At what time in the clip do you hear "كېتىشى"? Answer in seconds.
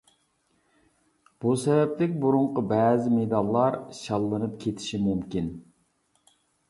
4.65-5.01